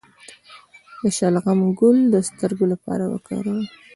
د 1.01 1.03
شلغم 1.17 1.59
ګل 1.79 1.97
د 2.13 2.15
سترګو 2.29 2.65
لپاره 2.73 3.03
وکاروئ 3.13 3.61